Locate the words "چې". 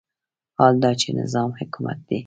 1.01-1.09